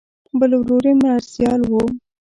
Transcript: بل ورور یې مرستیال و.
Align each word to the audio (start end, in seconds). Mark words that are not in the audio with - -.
بل 0.39 0.51
ورور 0.57 0.83
یې 0.89 0.93
مرستیال 1.03 1.61
و. 1.69 1.73